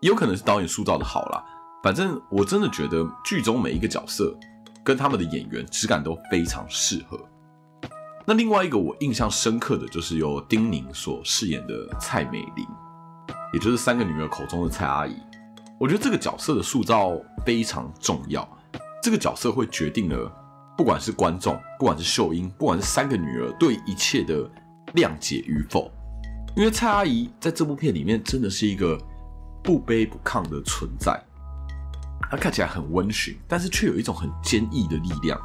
[0.02, 1.44] 有可能是导演塑造的好啦。
[1.84, 4.34] 反正我真的觉得剧中每一个角色
[4.84, 7.20] 跟他们的演员质感都非常适合。
[8.26, 12.66] 那另外一个我印象深刻的就是由丁宁所饰演的蔡美玲，
[13.52, 15.16] 也就是三个女儿口中的蔡阿姨。
[15.78, 17.12] 我觉得这个角色的塑造
[17.46, 18.48] 非常重要。
[19.02, 20.32] 这个角色会决定了，
[20.78, 24.50] 不管是观众，不管是秀英，不管是三个女儿对一切的
[24.94, 25.92] 谅解与否。
[26.56, 28.98] 因为蔡阿姨在这部片里面真的是一个
[29.62, 31.22] 不卑不亢的存在，
[32.32, 35.38] 她看起来很温驯，但是却有一种很坚毅的力量。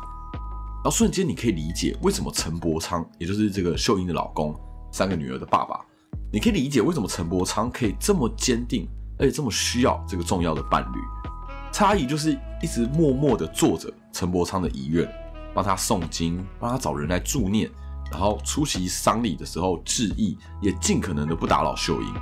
[0.79, 4.55] 然后瞬间你可以理解为什么陈伯昌，也就是这个秀英的老公，
[4.93, 5.85] 三个女儿的爸爸，
[6.33, 8.89] 你可以理解为什么陈伯昌可以这么坚定，
[9.19, 10.99] 而且这么需要这个重要的伴侣。
[11.73, 15.07] 差异就是一直默默的坐着陈伯昌的遗愿，
[15.55, 17.71] 帮他诵经，帮他找人来助念，
[18.11, 22.15] 然后出席丧礼的时候致意，也尽可能的不打扰秀英。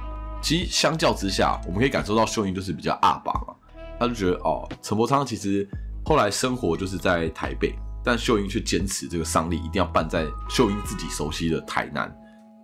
[0.43, 3.55] 其实相较之下，我们可以感受到秀英就是比较阿爸嘛，
[4.01, 5.67] 他就觉得哦，陈伯昌其实
[6.05, 7.75] 后来生活就是在台北，
[8.07, 12.09] 但秀英却坚持这个丧礼一定要办在秀英自己熟悉的台南。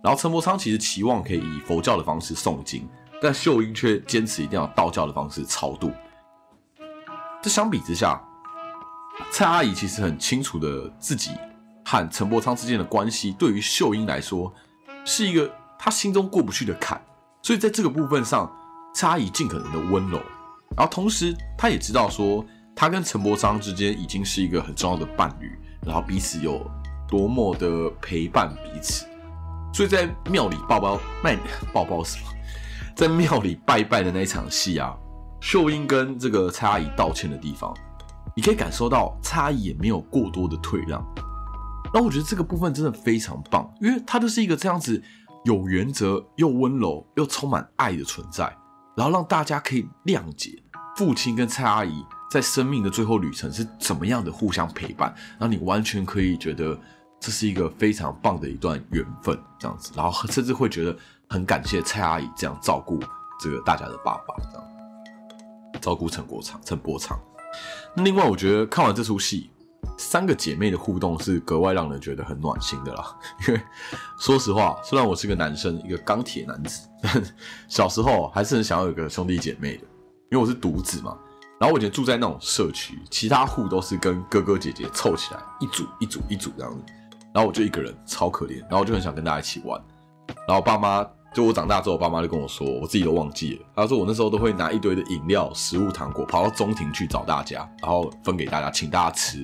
[0.01, 2.87] 然后陈伯昌其实期望可以以佛教的方式诵经，
[3.21, 5.91] 但秀英却坚持一定要道教的方式超度。
[7.41, 8.21] 这相比之下，
[9.31, 11.31] 蔡阿姨其实很清楚的自己
[11.83, 14.53] 和陈伯昌之间的关系，对于秀英来说
[15.03, 17.01] 是一个她心中过不去的坎，
[17.41, 18.49] 所以在这个部分上，
[18.95, 20.21] 蔡阿姨尽可能的温柔，
[20.77, 22.45] 然后同时她也知道说，
[22.75, 25.51] 他跟陈伯昌之间已经是一个很重要的伴侣，
[25.85, 26.65] 然后彼此有
[27.07, 29.05] 多么的陪伴彼此，
[29.73, 31.37] 所以在庙里抱抱卖
[31.71, 32.29] 抱抱什么，
[32.95, 34.95] 在庙里拜拜的那一场戏啊。
[35.39, 37.75] 秀英跟这个蔡阿姨道歉的地方，
[38.33, 41.05] 你可以感受到蔡阿姨也没有过多的退让。
[41.93, 45.03] 那我觉得这个部分真的非常棒，因为她就是一个这样子
[45.43, 48.45] 有原则又温柔又充满爱的存在，
[48.95, 50.63] 然后让大家可以谅解
[50.95, 56.75] 父亲跟蔡阿姨在生命的最后旅程是怎么样的互相陪伴，让你完全可以觉得
[57.19, 60.97] 这是一个非常棒的一段缘分，这样子，然后甚至会觉得
[61.29, 62.99] 很感谢蔡阿姨这样照顾
[63.39, 64.67] 这个大家的爸爸，这样。
[65.79, 67.15] 照顾陈国昌、陈伯昌。
[67.95, 69.51] 那另外，我觉得看完这出戏，
[69.95, 73.15] 三个姐妹的互动是格外让人觉得很暖心的啦。
[73.47, 73.61] 因为
[74.17, 76.89] 说实话，虽然我是个男生，一个钢铁男子，
[77.69, 79.83] 小时候还是很想要有个兄弟姐妹的。
[80.31, 81.15] 因为我是独子嘛，
[81.63, 86.83] 然后我以前住在那种社区，其他户都是跟哥哥姐姐凑起来一组一组一组这样子，
[87.33, 89.81] 然后我就一个人超可怜，然后我就很想跟大家一起玩，
[90.45, 91.07] 然后爸妈。
[91.33, 93.65] 就我长大之后，我爸妈就跟我说，我自己都忘记了。
[93.75, 99.43] 他说我那时候都会拿一堆的饮料、食物、糖果，跑到中庭去找大家，然后分给大家，请大家吃，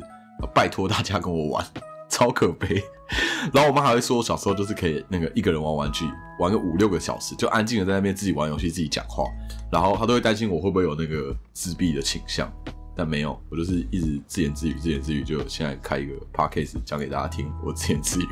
[0.54, 1.66] 拜托大家跟我玩，
[2.10, 2.84] 超可悲。
[3.54, 6.06] 然后我妈还会说，我小时候就是可以那个一个人玩玩具，
[6.40, 9.24] 玩个五六个小时，就安静的在那边自己玩游戏、自己讲话。
[9.72, 12.52] 然后她都会担心我会不会有那个自闭的倾向，
[12.96, 18.28] 但没有，我就是一直自言自语、自言自语，就现在开一个 podcast 讲给大家听，我自言自语。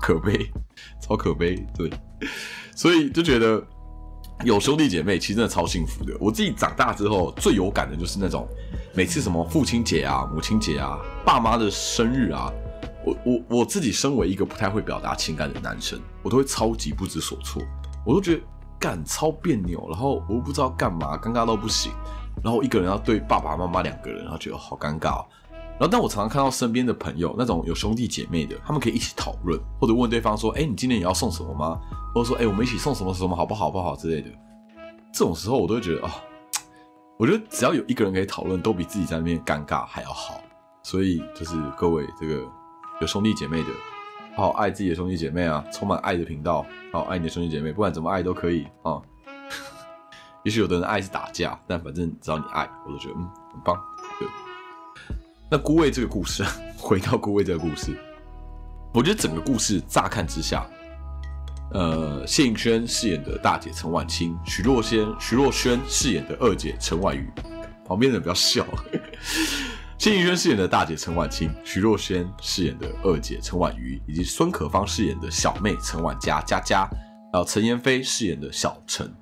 [0.00, 0.50] 可悲，
[1.00, 1.90] 超可悲，对，
[2.74, 3.62] 所以就觉得
[4.42, 6.16] 有兄弟姐妹其实真的超幸福的。
[6.18, 8.48] 我自己长大之后最有感的就是那种
[8.94, 12.50] 每次什么父亲节啊、母亲节啊、爸妈的生日啊，
[13.06, 17.62] 我我我自己身为一个不太会表达情感的男生，我都会超级不知所措，
[18.04, 18.42] 我都觉得
[18.78, 21.92] 干超别扭，然后我又不知道干嘛，尴尬到不行，
[22.42, 25.26] 然后一个人要对爸爸妈妈两个人，然后觉得好尴尬哦。
[25.78, 31.78] 然后，但我常常看到身边的朋友，那种有兄弟姐妹的，他们可以一起讨论，或者问对方说：“哎，你今年也要送什么吗？”
[32.14, 33.70] 或者说：“哎，我们一起送什么什么好不好？
[33.70, 34.30] 不好之类的。”
[35.12, 36.14] 这种时候，我都会觉得啊，
[37.18, 40.40] 我觉得只要有一个人可以讨论，都比自己在那边尴尬还要好。
[40.82, 42.42] 所以，就是各位这个
[43.00, 43.68] 有兄弟姐妹的，
[44.34, 49.00] 好好爱自己的兄弟姐妹啊，充满爱的频道，好爱你的兄弟姐妹，不管怎么爱都可以啊。
[50.44, 53.76] 也许有的人爱是打架，但反正只要你爱，我都觉得嗯很棒。
[55.50, 56.42] 那孤味这个故事，
[56.78, 57.94] 回到孤味这个故事，
[58.94, 60.66] 我觉得整个故事乍看之下，
[61.72, 67.30] 呃，谢颖轩饰演的大姐陈婉清，徐若瑄徐若瑄饰演的二姐陈婉瑜，
[67.84, 68.64] 旁边的人不要笑。
[69.98, 76.88] 谢颖轩饰演的大姐陈婉清，徐若瑄饰演的二姐陈婉瑜，以及孙可芳饰演的小妹陈婉佳佳佳，
[77.32, 79.12] 还有陈妍霏饰演的小陈，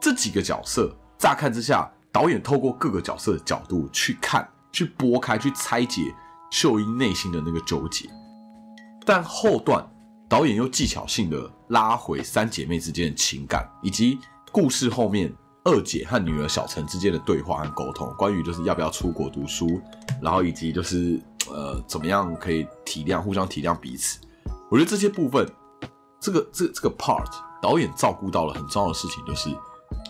[0.00, 4.48] 这几个角色，乍看之下，导演透过各个角色的角度去看。
[4.72, 6.14] 去拨开、去拆解
[6.52, 8.08] 秀英内心的那个纠结，
[9.04, 9.84] 但后段
[10.28, 14.16] 导演又技巧性的拉回三姐妹之间的情感，以及
[14.52, 19.80] 故事后面二姐和女儿小陈之间的对话和沟通，关于就是要不要出国读书，
[20.22, 24.18] 然后以及就是呃怎么样可以体谅、互相体谅彼此。
[24.70, 25.46] 我觉得这些部分，
[26.18, 27.26] 这个这这个 part
[27.60, 29.50] 导演照顾到了很重要的事情，就是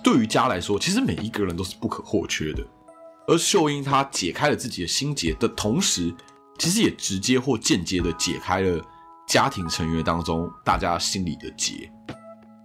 [0.05, 2.65] 对于家来说，其实每一个人都是不可或缺的。
[3.27, 6.15] 而秀英她解开了自己的心结的同时，
[6.59, 8.85] 其实也直接或间接的解开了
[9.27, 11.91] 家庭成员当中大家心里的结，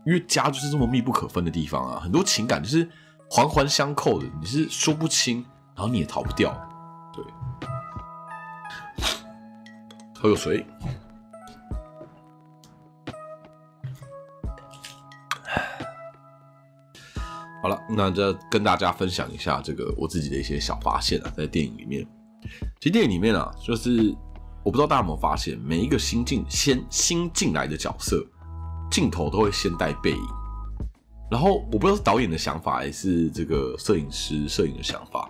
[0.06, 2.88] 因为家就是这么密不可分的地方啊，很多情感就是
[3.30, 5.44] 环环相扣的，你是说不清，
[5.76, 6.52] 然后你也逃不掉，
[7.14, 7.24] 对。
[10.14, 10.66] 喝个水。
[17.62, 22.06] 好了，那就跟大家分享一下这个我自己的一些小发现啊，在电影里面，
[22.80, 24.16] 其实电影里面啊，就是
[24.64, 28.24] 我不知道大家有没有发现，每一个新进先新进来的角色，
[28.92, 30.28] 镜头都会先带背影，
[31.30, 35.30] 然后我不知道是导演的想法还是这个摄影师摄影的想法，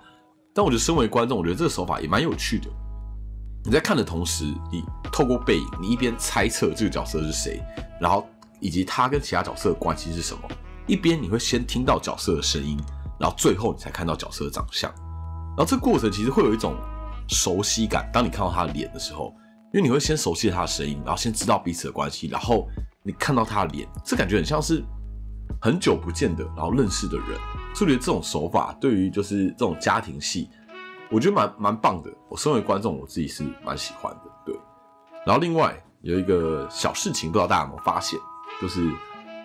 [0.53, 2.69] 但我觉得身为观众，我觉得这个手法也蛮有趣的。
[3.63, 7.59] 你在看的同时，你透过背影，你一边猜测这个角色是谁，
[7.99, 8.27] 然后
[8.59, 10.41] 以及他跟其他角色的关系是什么。
[10.85, 12.79] 一边你会先听到角色的声音，
[13.19, 14.91] 然后最后你才看到角色的长相，
[15.57, 16.75] 然后这个过程其实会有一种
[17.27, 18.07] 熟悉感。
[18.13, 19.33] 当你看到他的脸的时候，
[19.73, 22.67] 因为你会先熟悉他的声音，然后先知道彼此的关系，然后
[23.05, 24.83] 你看到他的脸，这感觉很像是
[25.61, 27.39] 很久不见的，然后认识的人。
[27.75, 30.49] 所以这种手法对于就是这种家庭戏，
[31.11, 32.11] 我觉得蛮蛮棒的。
[32.29, 34.21] 我身为观众，我自己是蛮喜欢的。
[34.43, 34.55] 对，
[35.23, 38.19] 然后另外有一个小事情，不知道大家有没有发现，
[38.59, 38.89] 就是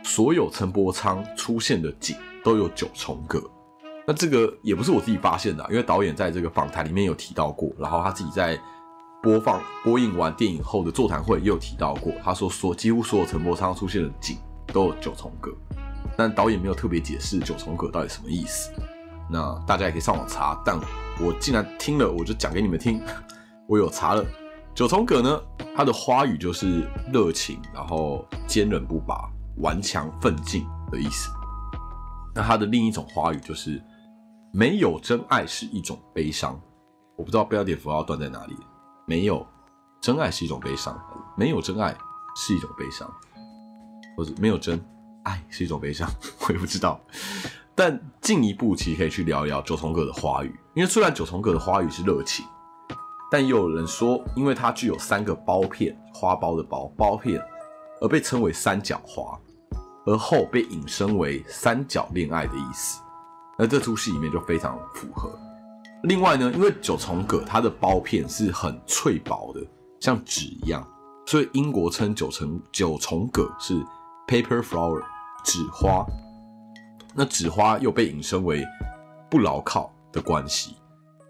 [0.02, 3.42] 所有陈柏昌出现的景都有九重葛。
[4.06, 8.58] 那这个也不是我自己发现的，因为导演在这个访谈里面有提到过，然后他自己在
[9.22, 12.12] 播放播映完电影后的座谈会也有提到过。
[12.22, 15.52] 他说，所几乎所有陈柏昌出现的景都有九重葛，
[16.16, 18.70] 但导演没有特别解释九重葛到底什么意思。
[19.30, 20.78] 那大家也可以上网查，但
[21.20, 23.02] 我既然听了，我就讲给你们听。
[23.68, 24.24] 我有查了，
[24.74, 25.40] 九重葛呢，
[25.76, 31.30] 它的花语就是热情，然后坚韧不拔、顽强奋进的意思。
[32.34, 33.80] 那它的另一种花语就是
[34.52, 36.58] 没有真爱是一种悲伤。
[37.16, 38.56] 我不知道标点符号断在哪里。
[39.10, 39.44] 没有
[40.00, 40.96] 真爱是一种悲伤，
[41.36, 41.92] 没有真爱
[42.36, 43.12] 是一种悲伤，
[44.16, 44.80] 或者没有真
[45.24, 46.08] 爱是一种悲伤，
[46.46, 47.00] 我也不知道。
[47.74, 52.46] 但进一步其实可以去聊一聊九重葛的花语，因为虽然九重葛的花语是热情，
[53.32, 57.44] 但也有人说，因为它具有三个苞片，花苞的苞苞片，
[58.00, 59.36] 而被称为三角花，
[60.06, 63.00] 而后被引申为三角恋爱的意思。
[63.58, 65.36] 那这出戏里面就非常符合。
[66.04, 69.60] 另外呢，因为九重葛它的苞片是很脆薄的，
[70.00, 70.86] 像纸一样，
[71.26, 73.74] 所以英国称九重九重葛是
[74.26, 75.02] paper flower
[75.44, 76.06] 纸花。
[77.14, 78.64] 那纸花又被引申为
[79.28, 80.76] 不牢靠的关系，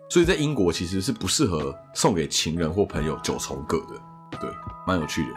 [0.08, 4.38] 所以在英国其实是不适合送给情人或朋友九重葛的。
[4.38, 4.50] 对，
[4.86, 5.30] 蛮有趣的。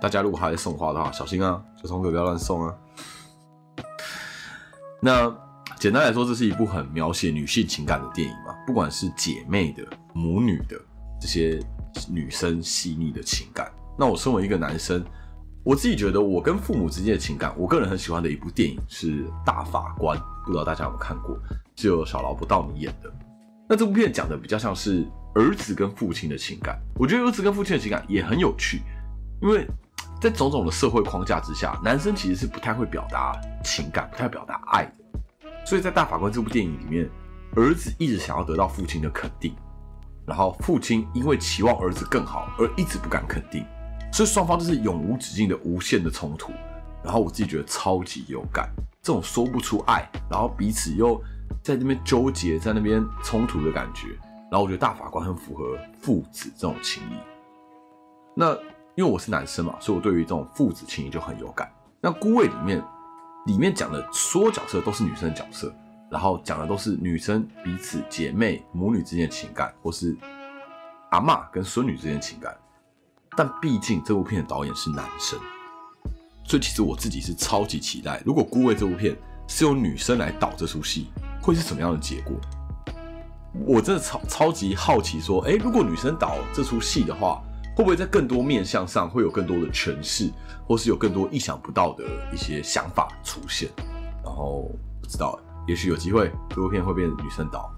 [0.00, 2.74] 大家如果还在送花的话，小心啊，九重葛不要乱送啊。
[5.00, 5.34] 那
[5.78, 10.78] 简单来说，这是一部很描写女性情感的电影嘛，不管是姐妹的、母女的
[11.20, 11.58] 这些
[12.08, 13.70] 女生细腻的情感。
[13.98, 15.04] 那我身为一个男生。
[15.62, 21.38] 我自己觉得，我跟父母之间的情感，我个人很喜欢的一部电影是《大法官》，不知道大家有没有看过，
[21.76, 23.12] 是由小劳勃道尼演的。
[23.68, 28.80] 那这部片讲的比较像是儿子跟父亲的情感，我觉得儿子跟父亲的情感也很有趣，
[29.42, 29.66] 因为
[30.18, 34.92] 在种种的社会框架之下，男生其实是不太会表达情感，不太表达爱的。
[35.64, 37.08] 所以在《大法官》这部电影里面，
[37.56, 39.54] 儿子一直想要得到父亲的肯定，
[40.26, 43.64] 然后父亲因为期望儿子更好而一直不敢肯定。
[44.12, 46.52] 所以双方就是永无止境的无限的冲突，
[47.04, 48.68] 然后我自己觉得超级有感，
[49.00, 51.22] 这种说不出爱，然后彼此又
[51.62, 54.08] 在那边纠结，在那边冲突的感觉，
[54.50, 57.14] 然后我觉得大法官很符合父子这种情谊。
[58.34, 58.52] 那
[58.96, 61.70] 因为我是男生嘛，所以我对于这种父子情谊就很有感。
[62.00, 62.82] 那孤味里面
[63.50, 65.74] 里面讲的所有角色都是女生的角色，
[66.08, 70.16] 然后讲的都是女生彼此姐妹母女之间的情感，或是
[71.10, 72.56] 阿妈跟孙女之间的情感。
[73.36, 75.36] 但毕竟这部片的导演是男生，
[76.44, 79.16] 所以其实我自己是超级期待，如果《孤味》这部片
[79.48, 81.08] 是由女生来导这出戏，
[81.42, 82.36] 会是什么样的结果？
[83.66, 87.42] 我真的超超级好奇，说，哎，如果女生导这出戏的话，
[87.76, 90.30] 会不会在更多面向上会有更多的诠释，
[90.66, 93.68] 或是有更多意想不到的一些想法出现？
[94.22, 97.72] 然后不知道，也许有机会这部片会变女生导。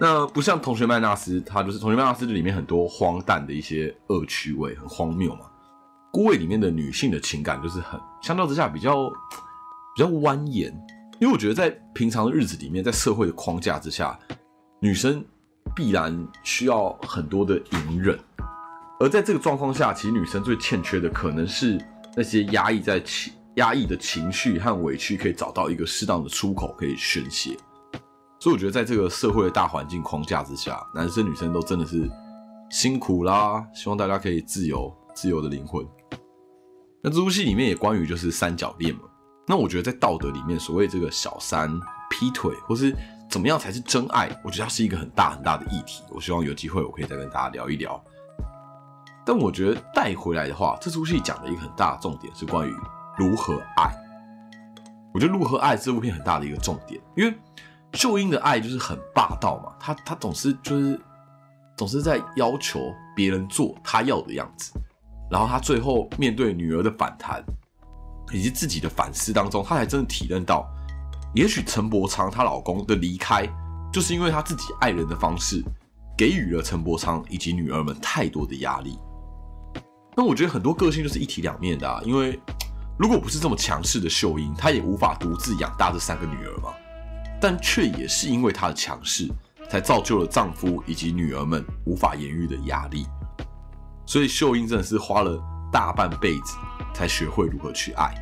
[0.00, 5.40] 那不像《同学麦纳斯》，它就是《同学麦纳斯》里面很多荒诞的一些恶趣味，很荒谬嘛。
[6.10, 9.10] 孤味里面的女性的情感就是很相较之下比较
[9.94, 10.72] 比较蜿蜒，
[11.20, 14.18] 因为我觉得在平常的日子里面，在社会的框架之下，
[14.80, 15.22] 女生
[15.76, 18.18] 必然需要很多的隐忍，
[19.00, 21.82] 而在这个状况下，其实女生最欠缺的可能是
[22.14, 27.56] 那些压抑在情压抑的情绪和委屈，可以找到一个适当的出口，可以宣泄。
[28.38, 32.06] 所以我觉得，在这个社会的大环境框架之下，男生女生都真的是
[32.70, 33.66] 辛苦啦。
[33.74, 35.82] 希望大家可以自由、自由的灵魂。
[37.02, 39.00] 那这部戏里面也关于就是三角恋嘛。
[39.46, 41.70] 那我觉得在道德里面，所谓这个小三
[42.10, 42.94] 劈腿，或是
[43.30, 46.02] 怎么样才是真爱，我觉得它是一个很大很大的议题。
[46.10, 48.02] 我希望有机会我可以再跟大家聊一聊。
[49.24, 52.74] 但我觉得带回来的话，这出戏讲的一个很大的重点是关于
[53.16, 53.90] 如何爱。
[55.12, 57.34] 我觉得如何爱这部片很大的一个重点，因为。
[57.94, 61.00] 秀英的爱就是很霸道嘛，她她总是就是
[61.76, 62.78] 总是在要求
[63.16, 64.70] 别人做她要的样子，
[65.28, 67.42] 然后她最后面对女儿的反弹
[68.32, 70.64] 以及自己的反思当中，她才真的体认到，
[71.34, 73.44] 也许陈伯昌她老公的离开，
[73.92, 75.60] 就是因为他自己爱人的方式
[76.16, 78.96] 给予了陈伯昌以及女儿们太多的压力。
[80.16, 82.38] 那我觉得很多个性就是一体两面的啊，因为
[82.98, 86.74] 如果不是这么强势的秀英，她也无法独自养大这三个女儿嘛。
[87.40, 89.26] 但却也是因为她的强势，
[89.70, 93.06] 才造就了丈夫以及女儿们无法言喻的压力。
[94.04, 95.40] 所以秀英真的是花了
[95.72, 96.56] 大半辈子，
[96.92, 98.12] 才学会如何去爱，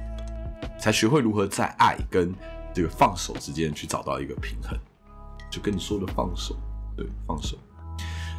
[0.78, 2.32] 才学会如何在爱跟
[2.72, 4.78] 这个放手之间去找到一个平衡。
[5.51, 6.55] 就跟你说的放手，
[6.97, 7.57] 对，放手。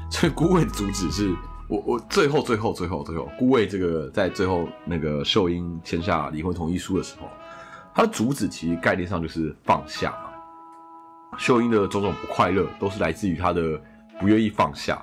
[0.09, 1.35] 所以孤味的主旨是
[1.69, 7.29] 我我最后最后最后最后顾魏这个在最后那个秀英签下离婚同意书的时候，
[7.93, 11.37] 他的主旨其实概念上就是放下嘛。
[11.37, 13.79] 秀英的种种不快乐都是来自于他的
[14.19, 14.99] 不愿意放下，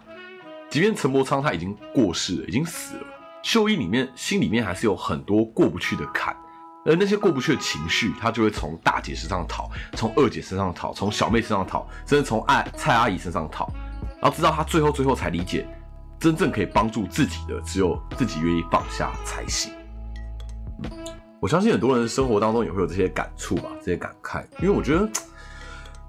[0.68, 3.06] 即便陈伯昌他已经过世了，已经死了，
[3.44, 6.36] 秀英里面心里面还是有很多过不去的坎。
[6.84, 13.72] 而那些过不去的情绪，他就会从大姐身上讨，从二姐身上讨，从小妹身上讨，甚至从爱蔡阿姨身上讨，
[14.20, 15.66] 然后直到他最后最后才理解，
[16.18, 19.72] 真正可以帮助自己的，只有自己愿意放下才行。
[21.40, 25.08] 我相信很多人生活当中也会有这些感触吧，这些感慨，因为我觉得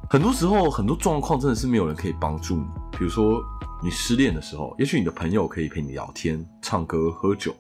[0.10, 2.66] 很多时候很多状况真的是没有人可以帮助你。
[2.98, 3.44] 比如说
[3.84, 7.54] 你失恋的时候，也许你的朋友可以陪你聊天、唱歌、喝酒。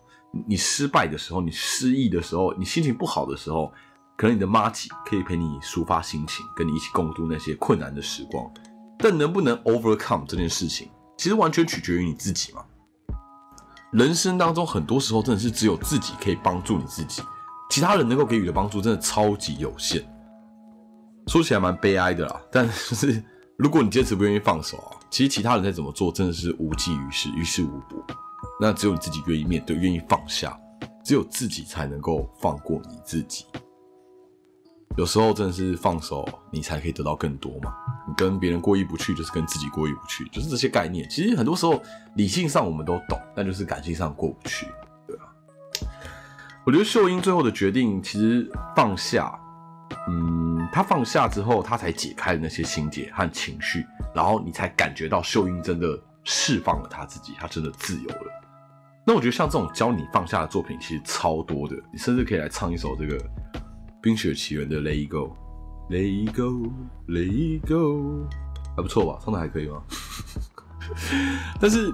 [0.46, 3.72] 你失败的时候，你失意的时候，你心情不好的时候，
[4.16, 8.50] 可能你的妈吉可以陪你抒发心情，跟你一起共度那些困难的时光。
[8.98, 12.64] 但能不能 overcome 这件事情，其实完全取决于你自己嘛。
[13.92, 17.24] 人生当中很多时候真的是只有自己可以帮助你自己，
[17.70, 20.06] 其他人能够给予的帮助真的超级有限。
[21.28, 23.24] 说起来蛮悲哀的啦， 但是
[23.58, 28.04] 如果你坚持不愿意放手啊，其实其他人再怎么做真的是无济于事，于事无补。
[28.62, 30.58] 那只有你自己愿意面对，愿意放下，
[31.04, 33.46] 只有自己才能够放过你自己。
[34.98, 37.74] 有时候真的是放手，你才可以得到更多嘛。
[38.16, 41.10] 跟别人过意不去，就是跟自己过意不去，就是这些概念。
[41.10, 41.82] 其实很多时候
[42.16, 44.68] 理性上我们都懂，但就是感性上过不去，
[45.06, 45.24] 对啊。
[46.66, 49.34] 我觉得秀英最后的决定，其实放下，
[50.10, 58.32] 嗯，她放下之后，她才解开了那些心结和情绪，然后你才感觉到秀英真的释放了她自己，她真的自由了。
[59.06, 63.18] 那我觉得像这种教你放下的作品其实超多的，你甚至可以来唱一首这个
[64.02, 65.34] 《冰雪奇缘》的《Let Go》
[65.90, 68.28] ，Let It Go，Let It Go，
[68.76, 69.20] 还不错吧？
[69.24, 69.82] 唱的还可以吗？
[71.60, 71.88] 但是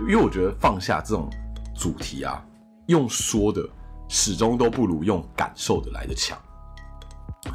[0.00, 1.30] 因为我觉得放下这种
[1.76, 2.44] 主题啊，
[2.86, 3.68] 用说的
[4.08, 6.36] 始终都不如用感受的来的强。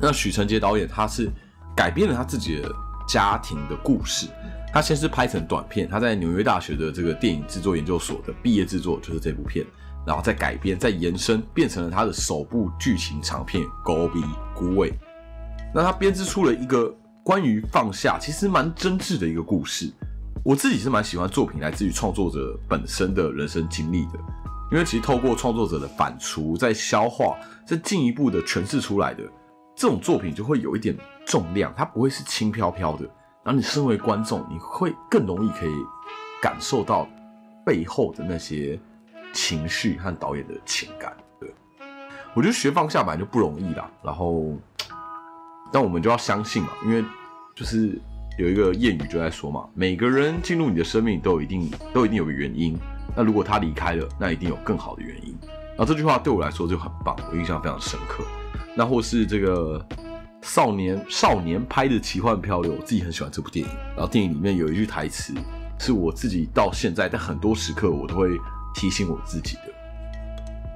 [0.02, 1.32] 那许承杰导演他是
[1.76, 2.70] 改编了他自己的
[3.08, 4.28] 家庭的故事。
[4.74, 9.66] 他先是拍成短片，他在纽约大学的这个电影制作研究所的毕业制作就是这部片，
[10.06, 14.22] 然后再改编、再延伸，变成了他的首部剧情长片《狗比
[14.54, 14.92] 孤味》。
[15.74, 16.94] 那他编织出了一个
[17.24, 19.92] 关于放下，其实蛮真挚的一个故事。
[20.44, 24.14] 我自己是蛮喜欢作品来自于创作者本身的人生经历的，
[24.72, 29.24] 因为其实透过创作者的反刍、在消化、再进一步的诠释出来的
[29.76, 33.04] 这种作品，就会有一点重量，它不会是轻飘飘的。
[33.44, 35.74] 然后你身为观众，你会更容易可以
[36.42, 37.08] 感受到
[37.66, 38.80] 背后的那些
[39.34, 41.16] 情绪和导演的情感。
[41.40, 41.54] 对，
[42.34, 43.90] 我觉得学放下本来就不容易啦。
[44.02, 44.56] 然后，
[45.72, 47.04] 但我们就要相信嘛，因为
[47.56, 48.00] 就是
[48.38, 52.78] 有一个谚语就在说嘛，每个人进入你的生命都有一定都一定有个原因。
[53.16, 55.38] 那如果他离开了，那一定有更好的原因。
[55.76, 58.24] 然后这句话对我来说就很棒，我印象非常深刻。
[58.76, 59.86] 那或是这个。
[60.44, 63.76] 少年少年拍的奇幻漂流，我自己很喜欢这部电影。
[63.98, 65.34] 然后电影里面有一句台词，
[65.78, 68.30] 是我自己到现在在很多时刻我都会
[68.74, 69.64] 提醒我自己的。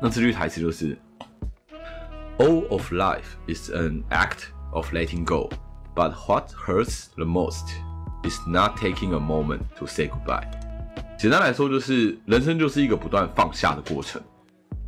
[0.02, 0.98] 那这句台词就是
[2.38, 5.50] “All of life is an act of letting go,
[5.96, 7.68] but what hurts the most
[8.24, 10.48] is not taking a moment to say goodbye。”
[11.18, 14.22] 简单来说，就是人生就是一个不断放下的过程。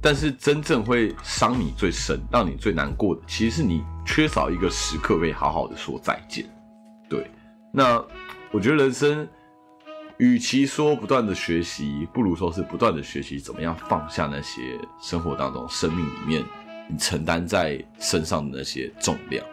[0.01, 6.45] 但是真正会伤你最深、让你最难过的，其实是你缺少一个时刻可以好好的说再见。
[7.07, 7.31] 对，
[7.71, 8.03] 那
[8.51, 9.25] 我觉得人生，
[10.17, 16.43] 与其说不断的学习，不如说是不断的学习怎么样放下那些生活当中、生命里面
[16.89, 19.45] 你承担在身上的那些重量。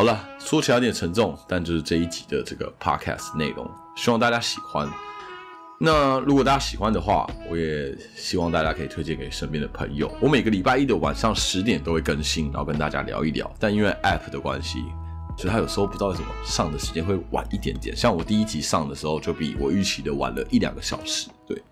[0.00, 4.88] 好了，说起来有点沉重，但就是这一集的这个 podcast 内容，希望大家喜欢。
[5.78, 10.10] 那如果大家喜欢的话，我也希望大家可以推荐给身边的朋友。
[10.18, 13.52] 我每个礼拜一的晚上十点都会更新，然后跟大家聊一聊。
[13.58, 14.78] 但因为 App 的关系，
[15.36, 17.94] 所以它有时候不知道为什么上的时间会晚一点点。
[17.94, 21.28] 像我第一集上的时候，就比我预期的晚了一两个小时。
[21.46, 21.62] 对，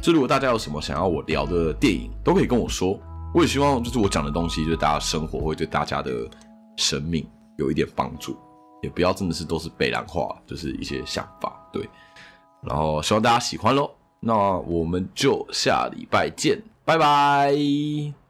[0.00, 2.96] 就如果大家有什么想要我聊的电影，都可以跟我说。
[3.34, 6.12] 我也希望就是我讲的东西，就是大家生活会对大家的
[6.76, 7.26] 生命
[7.58, 8.36] 有一点帮助，
[8.82, 11.68] 也不要真的是都是北兰话，就是一些想法。
[11.72, 11.88] 对。
[12.62, 13.90] 然后希望大家喜欢喽，
[14.20, 18.25] 那我们就下礼拜见，拜拜。